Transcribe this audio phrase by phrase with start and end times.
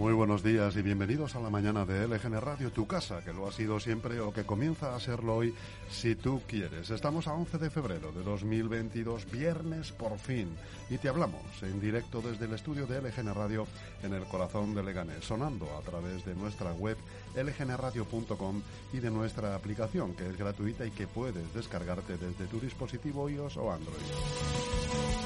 [0.00, 3.46] Muy buenos días y bienvenidos a la mañana de LGN Radio, tu casa, que lo
[3.46, 5.54] ha sido siempre o que comienza a serlo hoy
[5.90, 6.88] si tú quieres.
[6.88, 10.56] Estamos a 11 de febrero de 2022, viernes por fin,
[10.88, 13.66] y te hablamos en directo desde el estudio de LGN Radio
[14.02, 16.96] en el corazón de Leganés, sonando a través de nuestra web
[17.36, 18.62] lgnradio.com
[18.94, 23.58] y de nuestra aplicación, que es gratuita y que puedes descargarte desde tu dispositivo iOS
[23.58, 25.19] o Android.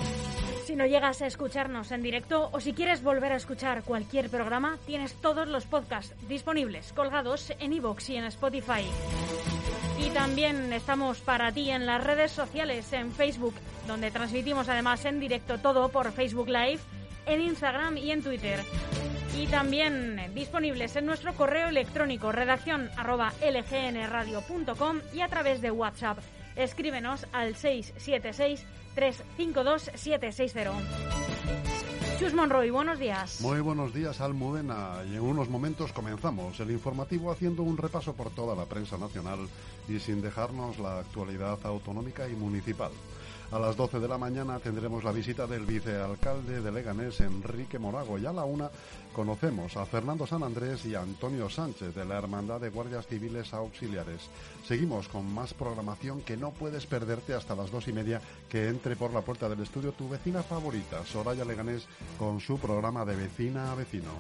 [0.75, 4.77] Si no llegas a escucharnos en directo o si quieres volver a escuchar cualquier programa,
[4.86, 8.83] tienes todos los podcasts disponibles, colgados en iVoox y en Spotify.
[10.00, 13.55] Y también estamos para ti en las redes sociales, en Facebook,
[13.86, 16.80] donde transmitimos además en directo todo por Facebook Live,
[17.27, 18.58] en Instagram y en Twitter.
[19.39, 26.19] Y también disponibles en nuestro correo electrónico redacción arroba lgnradio.com y a través de WhatsApp.
[26.56, 30.73] Escríbenos al 676 352-760.
[32.19, 33.41] Chus Monroy, buenos días.
[33.41, 35.03] Muy buenos días, Almudena.
[35.11, 39.48] Y en unos momentos comenzamos el informativo haciendo un repaso por toda la prensa nacional
[39.89, 42.92] y sin dejarnos la actualidad autonómica y municipal.
[43.55, 48.19] A las 12 de la mañana tendremos la visita del vicealcalde de Leganés, Enrique Morago,
[48.19, 48.69] y a la una
[49.12, 53.55] conocemos a Fernando San Andrés y a Antonio Sánchez de la Hermandad de Guardias Civiles
[53.55, 54.28] Auxiliares.
[54.66, 58.96] Seguimos con más programación que no puedes perderte hasta las dos y media que entre
[58.96, 61.86] por la puerta del estudio tu vecina favorita, Soraya Leganés,
[62.18, 64.11] con su programa de vecina a vecino.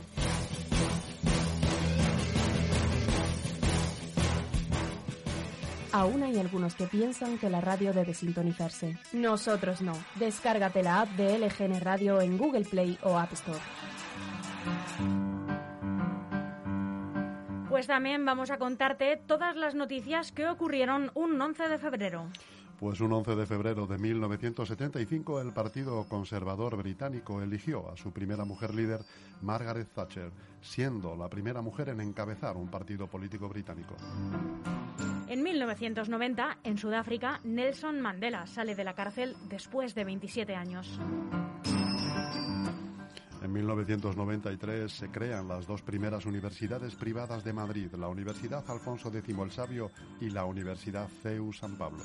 [5.94, 8.98] Aún hay algunos que piensan que la radio debe sintonizarse.
[9.12, 9.92] Nosotros no.
[10.16, 13.60] Descárgate la app de LGN Radio en Google Play o App Store.
[17.68, 22.26] Pues también vamos a contarte todas las noticias que ocurrieron un 11 de febrero.
[22.80, 28.44] Pues un 11 de febrero de 1975 el Partido Conservador Británico eligió a su primera
[28.44, 29.04] mujer líder,
[29.42, 33.94] Margaret Thatcher, siendo la primera mujer en encabezar un partido político británico.
[35.34, 41.00] En 1990, en Sudáfrica, Nelson Mandela sale de la cárcel después de 27 años.
[43.42, 49.36] En 1993 se crean las dos primeras universidades privadas de Madrid, la Universidad Alfonso X
[49.36, 49.90] el Sabio
[50.20, 52.04] y la Universidad CEU San Pablo.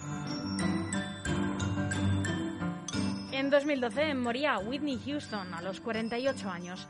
[3.32, 6.88] En 2012 moría Whitney Houston a los 48 años.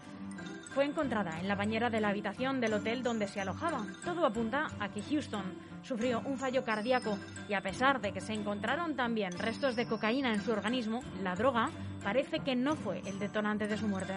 [0.73, 3.85] Fue encontrada en la bañera de la habitación del hotel donde se alojaba.
[4.05, 5.43] Todo apunta a que Houston
[5.81, 10.33] sufrió un fallo cardíaco y a pesar de que se encontraron también restos de cocaína
[10.33, 11.69] en su organismo, la droga
[12.03, 14.13] parece que no fue el detonante de su muerte.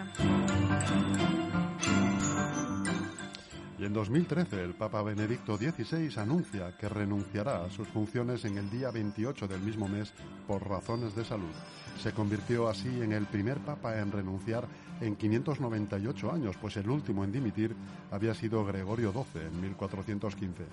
[3.83, 8.71] Y en 2013 el Papa Benedicto XVI anuncia que renunciará a sus funciones en el
[8.71, 10.15] día 28 del mismo mes
[10.47, 11.51] por razones de salud.
[11.99, 14.69] Se convirtió así en el primer Papa en renunciar
[15.03, 17.75] en 598 años, pues el último en dimitir
[18.11, 20.65] había sido Gregorio XII en 1415.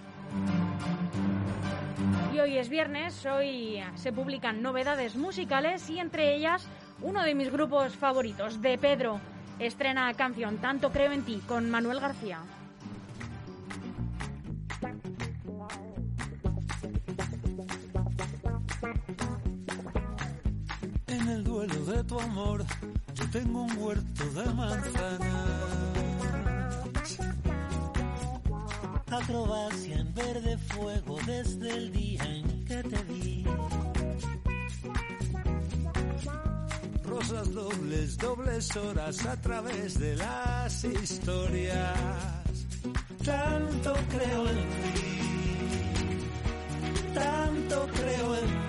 [2.34, 6.68] Y hoy es viernes, hoy se publican novedades musicales y entre ellas
[7.02, 9.20] uno de mis grupos favoritos, de Pedro,
[9.58, 12.40] estrena canción Tanto creo en ti con Manuel García.
[21.08, 22.64] En el duelo de tu amor,
[23.20, 25.70] yo tengo un huerto de manzanas.
[29.12, 33.44] Acrobacia en verde fuego desde el día en que te vi.
[37.04, 41.98] Rosas dobles, dobles horas a través de las historias.
[43.26, 45.12] Tanto creo en ti,
[47.14, 48.46] tanto creo en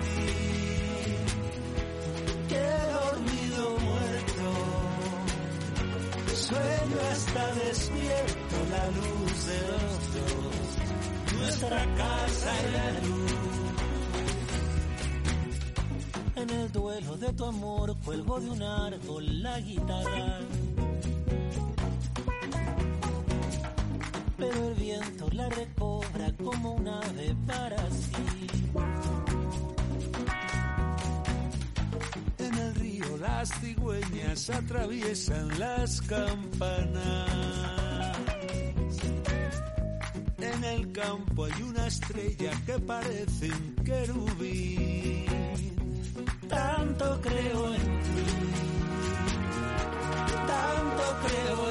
[7.47, 13.31] despierto la luz de los dos, nuestra casa y la luz.
[16.35, 20.39] En el duelo de tu amor cuelgo de un árbol la guitarra.
[24.37, 29.30] Pero el viento la recobra como un ave para sí.
[32.81, 37.29] Río las cigüeñas atraviesan las campanas.
[40.39, 45.21] En el campo hay una estrella que parece un querubín
[46.51, 48.25] tanto creo en ti,
[50.47, 51.70] tanto creo en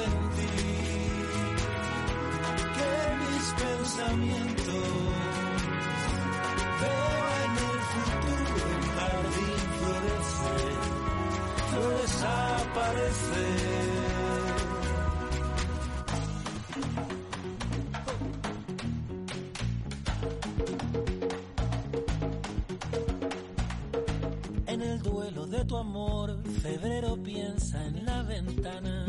[24.67, 29.05] En el duelo de tu amor, febrero piensa en la ventana.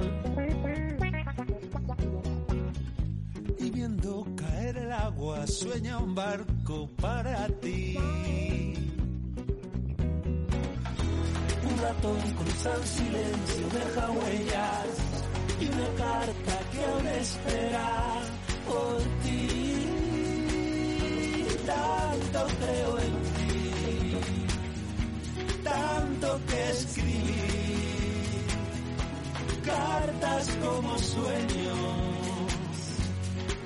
[3.59, 6.52] Y viendo caer el agua, sueña un barco
[11.83, 14.87] ratón el silencio, deja huellas
[15.61, 18.23] y una carta que aún espera
[18.67, 19.87] por ti.
[21.67, 23.57] Tanto creo en ti,
[25.65, 28.45] tanto que escribir,
[29.65, 32.49] cartas como sueños,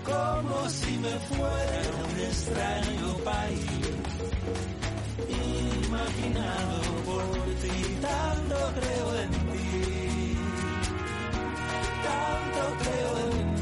[0.04, 3.66] como si me fuera un extraño país,
[5.96, 7.22] imaginado por
[7.60, 10.36] ti, tanto creo en ti,
[12.04, 13.55] tanto creo en ti.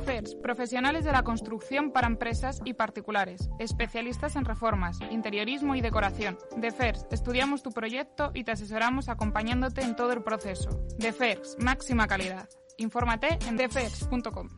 [0.00, 6.38] DEFERS, profesionales de la construcción para empresas y particulares, especialistas en reformas, interiorismo y decoración.
[6.56, 10.70] DEFERS, estudiamos tu proyecto y te asesoramos acompañándote en todo el proceso.
[10.98, 12.48] DEFERS, máxima calidad.
[12.78, 14.48] Infórmate en defers.com.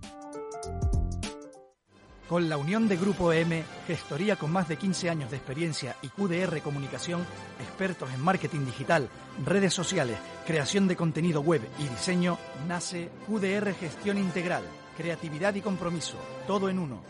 [2.28, 6.08] Con la unión de Grupo EM, gestoría con más de 15 años de experiencia y
[6.08, 7.26] QDR Comunicación,
[7.58, 9.08] expertos en marketing digital,
[9.44, 12.38] redes sociales, creación de contenido web y diseño,
[12.68, 14.62] nace QDR Gestión Integral,
[14.96, 16.16] creatividad y compromiso,
[16.46, 17.00] todo en uno.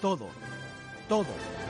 [0.00, 0.28] Todo,
[1.08, 1.61] todo.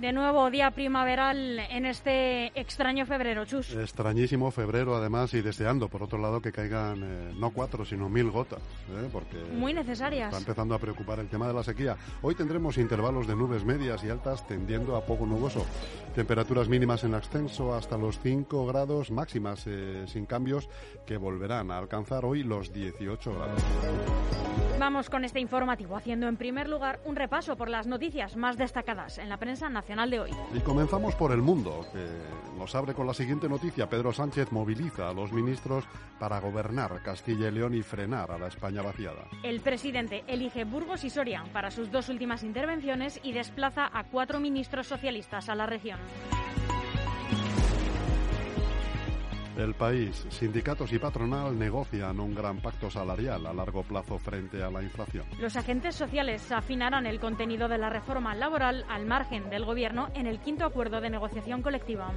[0.00, 3.74] De nuevo, día primaveral en este extraño febrero, Chus.
[3.74, 8.30] Extrañísimo febrero, además, y deseando, por otro lado, que caigan eh, no cuatro, sino mil
[8.30, 9.10] gotas, ¿eh?
[9.12, 10.28] porque Muy necesarias.
[10.28, 11.98] está empezando a preocupar el tema de la sequía.
[12.22, 15.66] Hoy tendremos intervalos de nubes medias y altas tendiendo a poco nuboso.
[16.14, 20.70] Temperaturas mínimas en ascenso hasta los 5 grados, máximas eh, sin cambios,
[21.04, 23.62] que volverán a alcanzar hoy los 18 grados.
[24.80, 29.18] Vamos con este informativo, haciendo en primer lugar un repaso por las noticias más destacadas
[29.18, 30.30] en la prensa nacional de hoy.
[30.54, 32.06] Y comenzamos por el mundo, que
[32.58, 33.90] nos abre con la siguiente noticia.
[33.90, 35.84] Pedro Sánchez moviliza a los ministros
[36.18, 39.26] para gobernar Castilla y León y frenar a la España vaciada.
[39.42, 44.40] El presidente elige Burgos y Soria para sus dos últimas intervenciones y desplaza a cuatro
[44.40, 45.98] ministros socialistas a la región.
[49.60, 54.70] El país, sindicatos y patronal negocian un gran pacto salarial a largo plazo frente a
[54.70, 55.26] la inflación.
[55.38, 60.26] Los agentes sociales afinarán el contenido de la reforma laboral al margen del Gobierno en
[60.26, 62.10] el quinto acuerdo de negociación colectiva.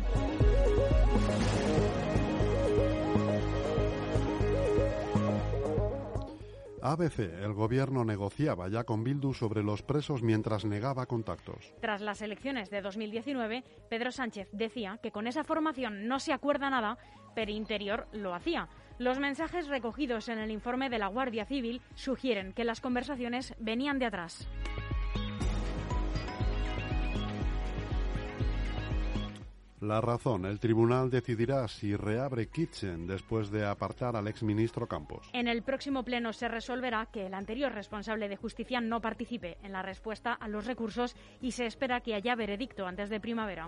[6.86, 11.74] ABC, el gobierno negociaba ya con Bildu sobre los presos mientras negaba contactos.
[11.80, 16.70] Tras las elecciones de 2019, Pedro Sánchez decía que con esa formación no se acuerda
[16.70, 16.98] nada,
[17.36, 18.68] pero Interior lo hacía.
[18.98, 23.98] Los mensajes recogidos en el informe de la Guardia Civil sugieren que las conversaciones venían
[23.98, 24.50] de atrás.
[29.84, 35.30] La razón, el tribunal decidirá si reabre Kitchen después de apartar al exministro Campos.
[35.34, 39.74] En el próximo pleno se resolverá que el anterior responsable de justicia no participe en
[39.74, 43.68] la respuesta a los recursos y se espera que haya veredicto antes de primavera.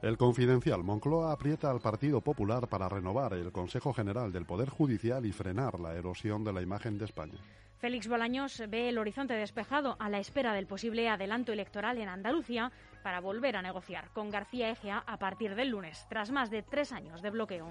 [0.00, 5.26] El confidencial Moncloa aprieta al Partido Popular para renovar el Consejo General del Poder Judicial
[5.26, 7.38] y frenar la erosión de la imagen de España.
[7.78, 12.70] Félix Bolaños ve el horizonte despejado a la espera del posible adelanto electoral en Andalucía
[13.02, 16.92] para volver a negociar con García Egea a partir del lunes, tras más de tres
[16.92, 17.68] años de bloqueo.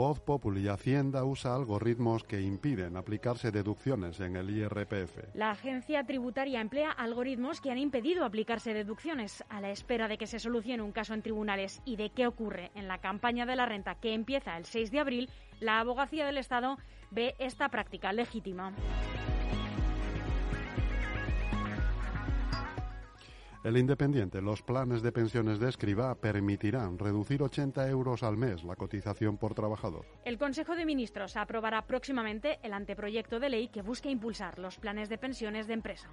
[0.00, 5.34] Voz Populi Hacienda usa algoritmos que impiden aplicarse deducciones en el IRPF.
[5.34, 10.26] La agencia tributaria emplea algoritmos que han impedido aplicarse deducciones a la espera de que
[10.26, 13.66] se solucione un caso en tribunales y de qué ocurre en la campaña de la
[13.66, 15.30] renta que empieza el 6 de abril.
[15.60, 16.78] La abogacía del Estado
[17.10, 18.72] ve esta práctica legítima.
[23.62, 28.74] El Independiente, los planes de pensiones de escriba permitirán reducir 80 euros al mes la
[28.74, 30.06] cotización por trabajador.
[30.24, 35.10] El Consejo de Ministros aprobará próximamente el anteproyecto de ley que busca impulsar los planes
[35.10, 36.08] de pensiones de empresa.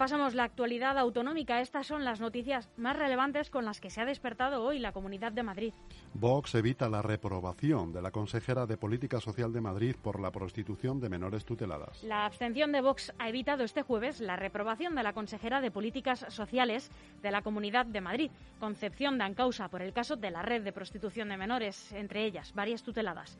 [0.00, 1.60] Repasamos la actualidad autonómica.
[1.60, 5.30] Estas son las noticias más relevantes con las que se ha despertado hoy la Comunidad
[5.30, 5.74] de Madrid.
[6.14, 11.00] Vox evita la reprobación de la consejera de Política Social de Madrid por la prostitución
[11.00, 12.02] de menores tuteladas.
[12.02, 16.24] La abstención de Vox ha evitado este jueves la reprobación de la consejera de Políticas
[16.30, 16.90] Sociales
[17.20, 20.72] de la Comunidad de Madrid, Concepción Dan Causa, por el caso de la red de
[20.72, 23.36] prostitución de menores, entre ellas varias tuteladas.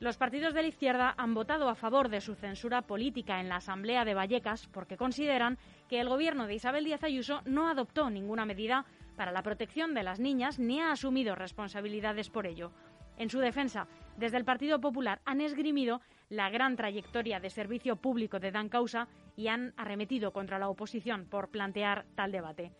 [0.00, 3.56] Los partidos de la izquierda han votado a favor de su censura política en la
[3.56, 5.58] Asamblea de Vallecas porque consideran
[5.90, 10.02] que el gobierno de Isabel Díaz Ayuso no adoptó ninguna medida para la protección de
[10.02, 12.72] las niñas ni ha asumido responsabilidades por ello.
[13.18, 18.40] En su defensa, desde el Partido Popular han esgrimido la gran trayectoria de servicio público
[18.40, 22.72] de Dan Causa y han arremetido contra la oposición por plantear tal debate.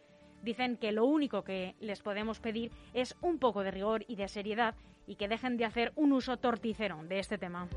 [0.43, 4.27] Dicen que lo único que les podemos pedir es un poco de rigor y de
[4.27, 4.75] seriedad
[5.07, 7.69] y que dejen de hacer un uso torticero de este tema.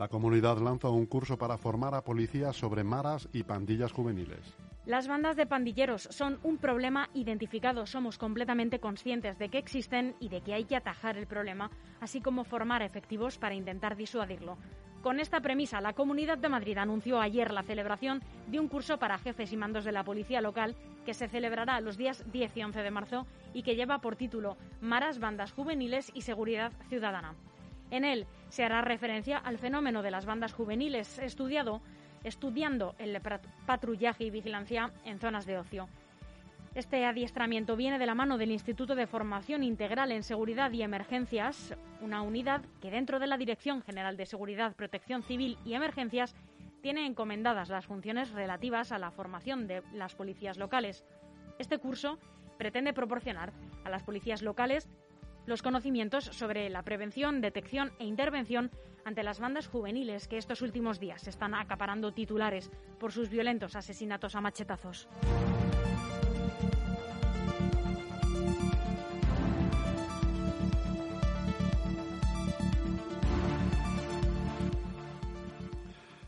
[0.00, 4.56] La comunidad lanza un curso para formar a policías sobre maras y pandillas juveniles.
[4.86, 7.84] Las bandas de pandilleros son un problema identificado.
[7.84, 12.22] Somos completamente conscientes de que existen y de que hay que atajar el problema, así
[12.22, 14.56] como formar efectivos para intentar disuadirlo.
[15.02, 19.16] Con esta premisa, la Comunidad de Madrid anunció ayer la celebración de un curso para
[19.16, 20.76] jefes y mandos de la policía local
[21.06, 24.58] que se celebrará los días 10 y 11 de marzo y que lleva por título
[24.82, 27.34] Maras, Bandas Juveniles y Seguridad Ciudadana.
[27.90, 31.80] En él se hará referencia al fenómeno de las bandas juveniles estudiado,
[32.22, 33.18] estudiando el
[33.64, 35.88] patrullaje y vigilancia en zonas de ocio.
[36.74, 41.74] Este adiestramiento viene de la mano del Instituto de Formación Integral en Seguridad y Emergencias,
[42.00, 46.36] una unidad que dentro de la Dirección General de Seguridad, Protección Civil y Emergencias
[46.80, 51.04] tiene encomendadas las funciones relativas a la formación de las policías locales.
[51.58, 52.20] Este curso
[52.56, 53.52] pretende proporcionar
[53.84, 54.88] a las policías locales
[55.46, 58.70] los conocimientos sobre la prevención, detección e intervención
[59.04, 64.36] ante las bandas juveniles que estos últimos días están acaparando titulares por sus violentos asesinatos
[64.36, 65.08] a machetazos.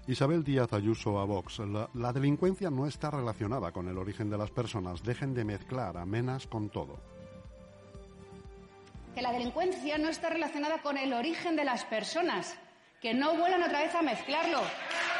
[0.06, 1.60] Isabel Díaz Ayuso a Vox.
[1.94, 5.02] La, delincuencia no está relacionada con el origen de las personas.
[5.02, 6.98] Dejen de mezclar amenas con todo
[9.14, 12.56] que la delincuencia no está relacionada con el origen de las personas,
[13.02, 14.62] que no vuelan otra vez a mezclarlo,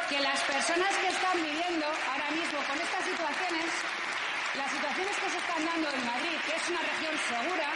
[0.09, 3.69] que las personas que están viviendo ahora mismo con estas situaciones
[4.57, 7.69] las situaciones que se están dando en Madrid, que es una región segura,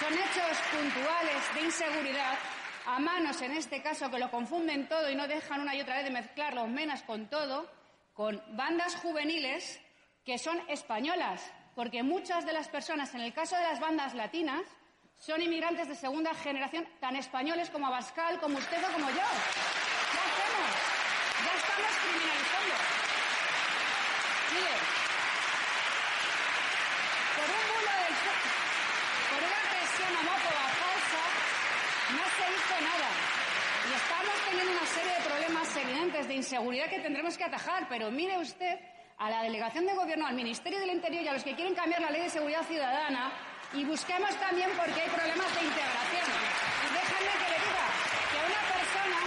[0.00, 2.38] son hechos puntuales de inseguridad
[2.86, 5.96] a manos, en este caso, que lo confunden todo y no dejan una y otra
[5.96, 7.70] vez de mezclar los menas con todo,
[8.14, 9.80] con bandas juveniles
[10.24, 14.62] que son españolas, porque muchas de las personas, en el caso de las bandas latinas,
[15.20, 19.14] son inmigrantes de segunda generación, tan españoles como Abascal, como usted o como yo.
[19.14, 20.70] ¿Qué hacemos?
[21.44, 22.74] Ya estamos criminalizando.
[24.54, 24.76] Mire,
[27.36, 28.16] por un bulo del
[29.30, 31.22] por una presión homófoba falsa,
[32.12, 33.08] no se hizo nada.
[33.88, 37.88] Y estamos teniendo una serie de problemas evidentes de inseguridad que tendremos que atajar.
[37.88, 38.78] Pero mire usted
[39.18, 42.00] a la delegación de gobierno, al Ministerio del Interior y a los que quieren cambiar
[42.00, 43.32] la ley de seguridad ciudadana
[43.72, 46.26] y busquemos también porque hay problemas de integración.
[46.26, 47.86] Y déjenme que le diga
[48.30, 49.20] que una persona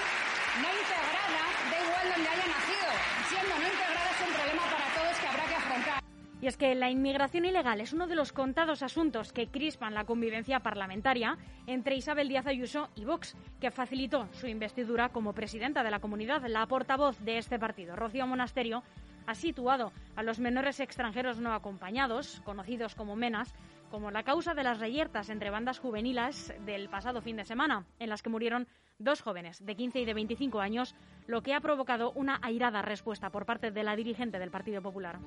[0.60, 2.90] no integrada da igual donde haya nacido.
[3.30, 6.03] Siendo no integrada es un problema para todos que habrá que afrontar.
[6.44, 10.04] Y es que la inmigración ilegal es uno de los contados asuntos que crispan la
[10.04, 15.92] convivencia parlamentaria entre Isabel Díaz Ayuso y Vox, que facilitó su investidura como presidenta de
[15.92, 16.46] la comunidad.
[16.48, 18.84] La portavoz de este partido, Rocío Monasterio,
[19.26, 23.56] ha situado a los menores extranjeros no acompañados, conocidos como menas,
[23.90, 28.10] como la causa de las reyertas entre bandas juveniles del pasado fin de semana, en
[28.10, 28.68] las que murieron
[29.00, 30.94] dos jóvenes de 15 y de 25 años,
[31.26, 35.20] lo que ha provocado una airada respuesta por parte de la dirigente del Partido Popular.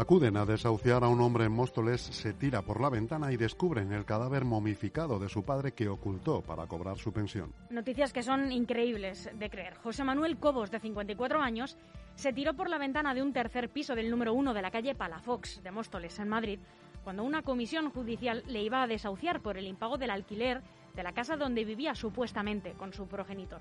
[0.00, 3.92] Acuden a desahuciar a un hombre en Móstoles, se tira por la ventana y descubren
[3.92, 7.52] el cadáver momificado de su padre que ocultó para cobrar su pensión.
[7.68, 9.74] Noticias que son increíbles de creer.
[9.74, 11.76] José Manuel Cobos, de 54 años,
[12.14, 14.94] se tiró por la ventana de un tercer piso del número uno de la calle
[14.94, 16.60] Palafox de Móstoles, en Madrid,
[17.04, 20.62] cuando una comisión judicial le iba a desahuciar por el impago del alquiler
[20.96, 23.60] de la casa donde vivía supuestamente con su progenitor.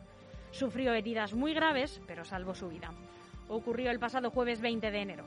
[0.52, 2.93] Sufrió heridas muy graves, pero salvó su vida.
[3.49, 5.25] Ocurrió el pasado jueves 20 de enero.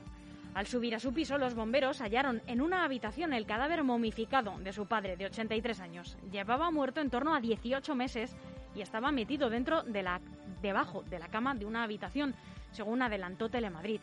[0.54, 4.72] Al subir a su piso, los bomberos hallaron en una habitación el cadáver momificado de
[4.72, 6.18] su padre, de 83 años.
[6.30, 8.36] Llevaba muerto en torno a 18 meses
[8.74, 10.20] y estaba metido dentro de la,
[10.60, 12.34] debajo de la cama de una habitación,
[12.70, 14.00] según adelantó Telemadrid.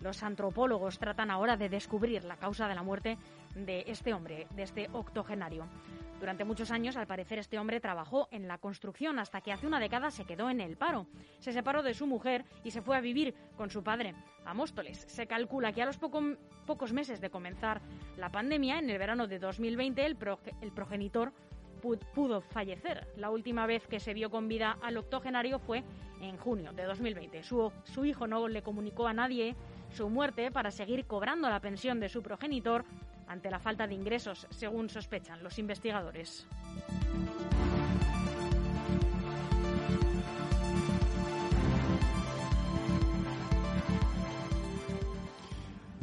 [0.00, 3.16] Los antropólogos tratan ahora de descubrir la causa de la muerte
[3.54, 5.66] de este hombre, de este octogenario.
[6.18, 9.80] Durante muchos años, al parecer, este hombre trabajó en la construcción hasta que hace una
[9.80, 11.06] década se quedó en el paro.
[11.40, 15.04] Se separó de su mujer y se fue a vivir con su padre a Móstoles.
[15.08, 17.82] Se calcula que a los pocos meses de comenzar
[18.16, 20.16] la pandemia, en el verano de 2020, el,
[20.62, 21.32] el progenitor
[22.14, 23.06] pudo fallecer.
[23.16, 25.84] La última vez que se vio con vida al octogenario fue
[26.20, 27.42] en junio de 2020.
[27.42, 29.54] Su, su hijo no le comunicó a nadie
[29.90, 32.84] su muerte para seguir cobrando la pensión de su progenitor
[33.26, 36.46] ante la falta de ingresos, según sospechan los investigadores.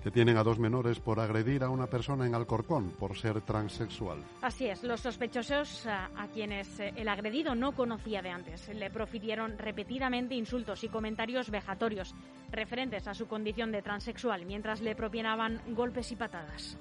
[0.03, 4.19] Detienen a dos menores por agredir a una persona en Alcorcón por ser transexual.
[4.41, 8.89] Así es, los sospechosos a, a, quienes eh, el agredido no conocía de antes le
[8.89, 12.13] profirieron repetidamente insultos y comentarios vejatorios
[12.51, 16.77] referentes a su condición de transexual mientras le propinaban golpes y patadas.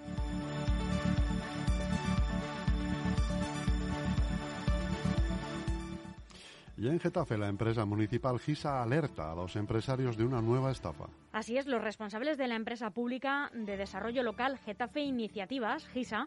[6.83, 11.05] Y en Getafe, la empresa municipal GISA alerta a los empresarios de una nueva estafa.
[11.31, 16.27] Así es, los responsables de la empresa pública de desarrollo local Getafe Iniciativas, GISA,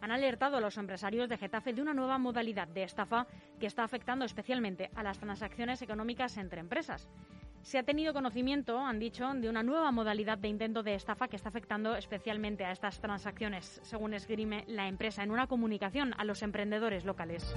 [0.00, 3.26] han alertado a los empresarios de Getafe de una nueva modalidad de estafa
[3.58, 7.08] que está afectando especialmente a las transacciones económicas entre empresas.
[7.62, 11.34] Se ha tenido conocimiento, han dicho, de una nueva modalidad de intento de estafa que
[11.34, 16.44] está afectando especialmente a estas transacciones, según esgrime la empresa en una comunicación a los
[16.44, 17.56] emprendedores locales.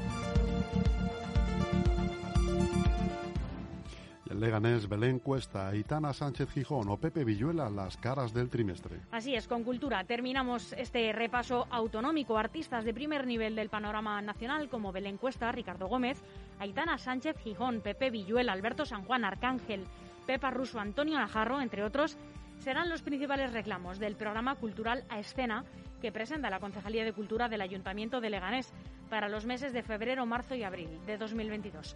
[4.39, 9.01] Leganés, Belén Cuesta, Aitana Sánchez Gijón o Pepe Villuela, las caras del trimestre.
[9.11, 12.37] Así es, con cultura terminamos este repaso autonómico.
[12.37, 16.21] Artistas de primer nivel del panorama nacional como Belén Cuesta, Ricardo Gómez,
[16.59, 19.85] Aitana Sánchez Gijón, Pepe Villuela, Alberto San Juan, Arcángel,
[20.25, 22.17] Pepa Russo, Antonio Najarro, entre otros,
[22.59, 25.65] serán los principales reclamos del programa cultural a escena
[26.01, 28.71] que presenta la Concejalía de Cultura del Ayuntamiento de Leganés
[29.09, 31.95] para los meses de febrero, marzo y abril de 2022.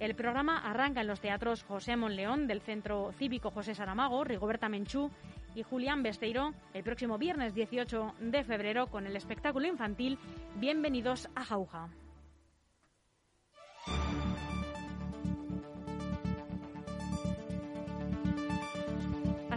[0.00, 5.10] El programa arranca en los teatros José Monleón del Centro Cívico José Saramago, Rigoberta Menchú
[5.54, 10.18] y Julián Besteiro el próximo viernes 18 de febrero con el espectáculo infantil
[10.56, 11.90] Bienvenidos a Jauja.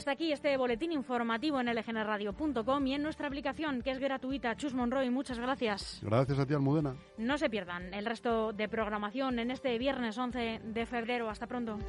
[0.03, 4.53] Hasta aquí este boletín informativo en lgnradio.com y en nuestra aplicación que es gratuita.
[4.57, 6.01] Chus Monroy, muchas gracias.
[6.01, 6.97] Gracias a ti, Almudena.
[7.17, 11.29] No se pierdan el resto de programación en este viernes 11 de febrero.
[11.29, 11.79] Hasta pronto.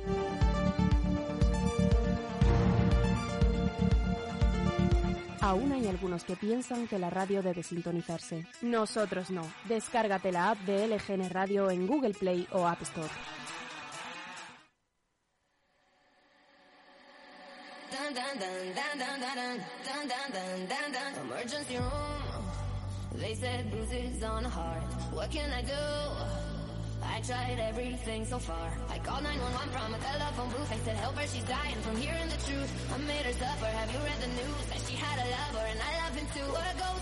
[5.40, 8.46] Aún hay algunos que piensan que la radio debe sintonizarse.
[8.62, 9.42] Nosotros no.
[9.68, 13.10] Descárgate la app de LGN Radio en Google Play o App Store.
[21.24, 22.44] Emergency room.
[23.14, 24.82] They said bruises on the heart.
[25.12, 25.84] What can I do?
[27.02, 28.70] I tried everything so far.
[28.88, 30.70] I called 911 from a telephone booth.
[30.70, 32.70] I said, help her, she's dying from hearing the truth.
[32.94, 33.66] I made her suffer.
[33.66, 34.64] Have you read the news?
[34.70, 36.46] That she had a lover and I love him too.
[36.54, 36.94] What a ghost